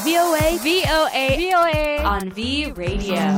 VOA, 0.00 0.56
VOA, 0.56 1.26
VOA 1.36 2.00
on 2.00 2.32
V 2.32 2.72
Radio. 2.72 3.28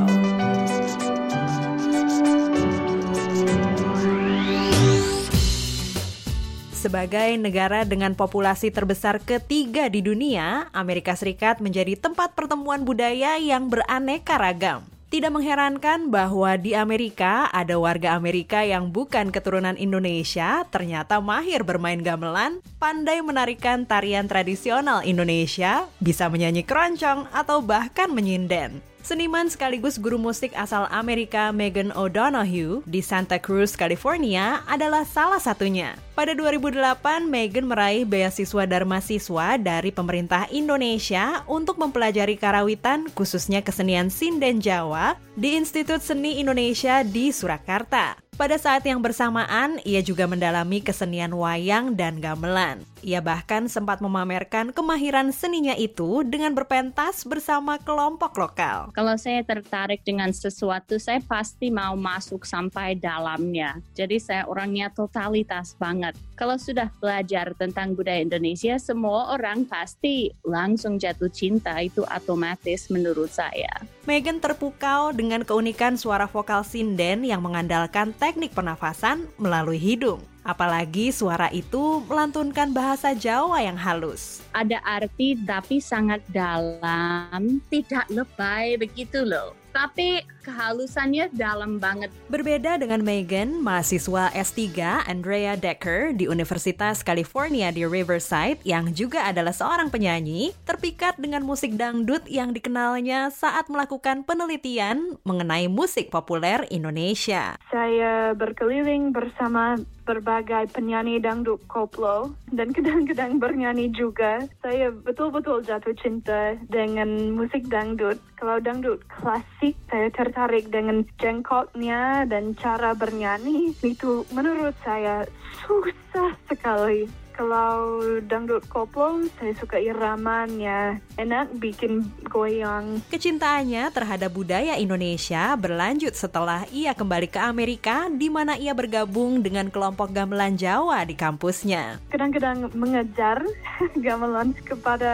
Sebagai 6.71 7.43
negara 7.43 7.83
dengan 7.83 8.15
populasi 8.15 8.71
terbesar 8.71 9.19
ketiga 9.27 9.91
di 9.91 9.99
dunia, 9.99 10.71
Amerika 10.71 11.19
Serikat 11.19 11.59
menjadi 11.59 11.99
tempat 11.99 12.39
pertemuan 12.39 12.87
budaya 12.87 13.35
yang 13.35 13.67
beraneka 13.67 14.39
ragam. 14.39 14.94
Tidak 15.15 15.31
mengherankan 15.31 16.11
bahwa 16.11 16.59
di 16.59 16.75
Amerika 16.75 17.47
ada 17.55 17.79
warga 17.79 18.19
Amerika 18.19 18.67
yang 18.67 18.91
bukan 18.91 19.31
keturunan 19.31 19.79
Indonesia 19.79 20.67
ternyata 20.75 21.23
mahir 21.23 21.63
bermain 21.63 22.03
gamelan, 22.03 22.59
pandai 22.83 23.23
menarikan 23.23 23.87
tarian 23.87 24.27
tradisional 24.27 25.07
Indonesia, 25.07 25.87
bisa 26.03 26.27
menyanyi 26.27 26.67
keroncong 26.67 27.31
atau 27.31 27.63
bahkan 27.63 28.11
menyinden. 28.11 28.83
Seniman 29.05 29.53
sekaligus 29.53 30.01
guru 30.01 30.17
musik 30.17 30.57
asal 30.57 30.89
Amerika 30.89 31.53
Megan 31.53 31.93
O'Donoghue 31.93 32.81
di 32.89 33.05
Santa 33.05 33.37
Cruz, 33.37 33.77
California 33.77 34.65
adalah 34.65 35.05
salah 35.05 35.37
satunya. 35.37 35.93
Pada 36.17 36.33
2008, 36.33 37.29
Megan 37.29 37.69
meraih 37.69 38.09
beasiswa 38.09 38.65
Dharma 38.65 39.05
Siswa 39.05 39.61
dari 39.61 39.93
pemerintah 39.93 40.49
Indonesia 40.49 41.45
untuk 41.45 41.77
mempelajari 41.77 42.41
karawitan 42.41 43.13
khususnya 43.13 43.61
kesenian 43.61 44.09
sinden 44.09 44.65
Jawa 44.65 45.21
di 45.37 45.53
Institut 45.53 46.01
Seni 46.01 46.41
Indonesia 46.41 47.05
di 47.05 47.29
Surakarta. 47.29 48.24
Pada 48.35 48.59
saat 48.59 48.83
yang 48.83 48.99
bersamaan, 48.99 49.79
ia 49.87 50.03
juga 50.03 50.27
mendalami 50.27 50.83
kesenian 50.83 51.31
wayang 51.31 51.95
dan 51.95 52.19
gamelan. 52.19 52.83
Ia 53.05 53.23
bahkan 53.23 53.71
sempat 53.71 54.01
memamerkan 54.01 54.73
kemahiran 54.75 55.31
seninya 55.31 55.77
itu 55.79 56.27
dengan 56.27 56.51
berpentas 56.51 57.23
bersama 57.23 57.77
kelompok 57.79 58.35
lokal. 58.35 58.91
Kalau 58.97 59.15
saya 59.21 59.45
tertarik 59.47 60.01
dengan 60.03 60.33
sesuatu, 60.33 60.97
saya 60.99 61.21
pasti 61.23 61.69
mau 61.69 61.95
masuk 61.95 62.43
sampai 62.43 62.97
dalamnya. 62.99 63.79
Jadi 63.95 64.17
saya 64.19 64.49
orangnya 64.49 64.91
totalitas 64.91 65.77
banget. 65.77 66.17
Kalau 66.35 66.59
sudah 66.59 66.91
belajar 66.99 67.55
tentang 67.55 67.95
budaya 67.95 68.25
Indonesia, 68.25 68.75
semua 68.81 69.37
orang 69.37 69.63
pasti 69.69 70.35
langsung 70.43 70.99
jatuh 70.99 71.31
cinta. 71.31 71.79
Itu 71.85 72.03
otomatis 72.09 72.91
menurut 72.91 73.31
saya. 73.31 73.71
Megan 74.09 74.41
terpukau 74.41 75.13
dengan 75.13 75.45
keunikan 75.45 76.01
suara 76.01 76.25
vokal 76.25 76.65
sinden 76.65 77.23
yang 77.23 77.45
mengandalkan 77.45 78.17
teknik 78.25 78.57
pernafasan 78.57 79.29
melalui 79.37 79.77
hidung. 79.77 80.25
Apalagi 80.49 81.13
suara 81.13 81.53
itu 81.53 82.01
melantunkan 82.09 82.73
bahasa 82.73 83.13
Jawa 83.13 83.61
yang 83.61 83.77
halus. 83.77 84.41
Ada 84.57 84.81
arti 84.81 85.37
tapi 85.45 85.77
sangat 85.77 86.25
dalam, 86.33 87.61
tidak 87.69 88.09
lebay 88.09 88.81
begitu 88.81 89.29
loh. 89.29 89.53
Tapi 89.75 90.23
kehalusannya 90.47 91.35
dalam 91.35 91.83
banget. 91.83 92.15
Berbeda 92.31 92.79
dengan 92.79 93.03
Megan, 93.03 93.59
mahasiswa 93.59 94.31
S3 94.31 94.71
Andrea 95.09 95.59
Decker 95.59 96.15
di 96.15 96.31
Universitas 96.31 97.03
California 97.03 97.73
di 97.75 97.83
Riverside 97.83 98.63
yang 98.63 98.93
juga 98.95 99.27
adalah 99.27 99.51
seorang 99.51 99.91
penyanyi, 99.91 100.55
terpikat 100.69 101.19
dengan 101.19 101.43
musik 101.43 101.75
dangdut 101.75 102.23
yang 102.31 102.53
dikenalnya 102.53 103.33
saat 103.33 103.67
melakukan 103.73 104.23
penelitian 104.23 105.19
mengenai 105.27 105.67
musik 105.67 106.13
populer 106.13 106.63
Indonesia. 106.69 107.57
Saya 107.73 108.37
berkeliling 108.37 109.11
bersama 109.11 109.81
berbagai 110.05 110.69
penyanyi 110.77 111.17
dangdut 111.17 111.65
koplo 111.65 112.37
dan 112.53 112.71
kadang-kadang 112.77 113.41
bernyanyi 113.41 113.89
juga. 113.97 114.45
Saya 114.61 114.93
betul-betul 114.93 115.65
jatuh 115.65 115.97
cinta 115.97 116.61
dengan 116.69 117.33
musik 117.33 117.65
dangdut. 117.73 118.21
Kalau 118.37 118.61
dangdut 118.61 119.01
klasik, 119.09 119.64
saya 119.89 120.13
tertarik 120.13 120.69
dengan 120.69 121.09
jengkoknya 121.17 122.29
dan 122.29 122.53
cara 122.59 122.93
bernyanyi. 122.93 123.73
Itu 123.81 124.29
menurut 124.37 124.77
saya 124.85 125.25
susah 125.65 126.37
sekali 126.51 127.24
kalau 127.35 127.99
dangdut 128.31 128.63
koplo, 128.71 129.27
saya 129.37 129.53
suka 129.59 129.77
iramanya. 129.83 131.03
Enak 131.19 131.59
bikin 131.59 132.07
goyang. 132.31 133.03
Kecintaannya 133.11 133.91
terhadap 133.91 134.31
budaya 134.31 134.79
Indonesia 134.79 135.59
berlanjut 135.59 136.15
setelah 136.15 136.63
ia 136.71 136.95
kembali 136.95 137.27
ke 137.27 137.43
Amerika 137.43 138.07
di 138.07 138.31
mana 138.31 138.55
ia 138.55 138.71
bergabung 138.71 139.43
dengan 139.43 139.69
kelompok 139.69 140.15
gamelan 140.15 140.55
Jawa 140.55 141.03
di 141.03 141.19
kampusnya. 141.19 141.99
Kadang-kadang 142.15 142.71
mengejar 142.79 143.43
gamelan 144.07 144.55
kepada 144.63 145.13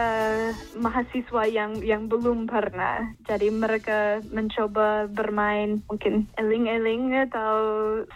mahasiswa 0.77 1.43
yang 1.49 1.81
yang 1.81 2.05
belum 2.05 2.45
pernah. 2.45 3.17
Jadi 3.25 3.49
mereka 3.49 4.21
mencoba 4.29 5.09
bermain 5.09 5.81
mungkin 5.89 6.29
eling-eling 6.37 7.17
atau 7.29 7.53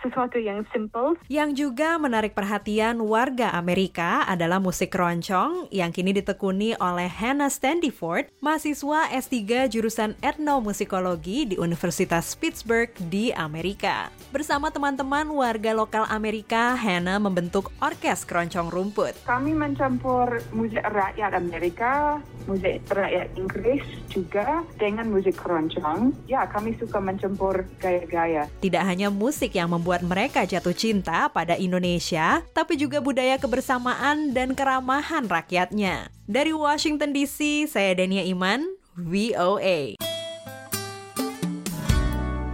sesuatu 0.05 0.37
yang 0.37 0.61
simple. 0.69 1.17
Yang 1.25 1.67
juga 1.67 1.97
menarik 1.97 2.37
perhatian 2.37 3.01
warga 3.01 3.49
Amerika 3.57 3.94
Amerika 3.95 4.27
adalah 4.27 4.59
musik 4.59 4.91
keroncong 4.91 5.71
yang 5.71 5.87
kini 5.87 6.11
ditekuni 6.11 6.75
oleh 6.83 7.07
Hannah 7.07 7.47
Standiford, 7.47 8.27
mahasiswa 8.43 9.07
S3 9.07 9.71
jurusan 9.71 10.19
etnomusikologi 10.19 11.47
di 11.47 11.55
Universitas 11.55 12.35
Pittsburgh 12.35 12.91
di 13.07 13.31
Amerika. 13.31 14.11
Bersama 14.35 14.67
teman-teman 14.67 15.31
warga 15.31 15.71
lokal 15.71 16.03
Amerika, 16.11 16.75
Hannah 16.75 17.23
membentuk 17.23 17.71
orkes 17.79 18.27
keroncong 18.27 18.67
rumput. 18.67 19.15
Kami 19.23 19.55
mencampur 19.55 20.43
musik 20.51 20.83
rakyat 20.83 21.31
Amerika, 21.31 22.19
musik 22.47 22.81
rakyat 22.89 23.29
Inggris 23.37 23.83
juga 24.09 24.63
dengan 24.79 25.09
musik 25.09 25.37
keroncong. 25.37 26.13
Ya, 26.29 26.45
kami 26.47 26.77
suka 26.79 26.97
mencampur 27.01 27.65
gaya-gaya. 27.81 28.47
Tidak 28.61 28.83
hanya 28.85 29.11
musik 29.11 29.53
yang 29.53 29.69
membuat 29.73 30.01
mereka 30.05 30.47
jatuh 30.47 30.73
cinta 30.73 31.27
pada 31.29 31.57
Indonesia, 31.59 32.41
tapi 32.55 32.79
juga 32.79 33.01
budaya 33.01 33.35
kebersamaan 33.41 34.31
dan 34.31 34.53
keramahan 34.53 35.27
rakyatnya. 35.27 36.09
Dari 36.25 36.53
Washington 36.55 37.13
DC, 37.13 37.69
saya 37.69 37.93
Dania 37.93 38.25
Iman, 38.25 38.65
VOA. 38.97 39.99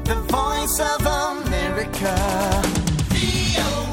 The 0.03 0.17
Voice 0.27 0.79
of 0.83 1.07
America. 1.07 2.15
VOA. 3.15 3.90